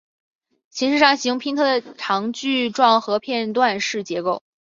[0.71, 4.41] 形式上喜用拼贴的长矩状和片段式的结构。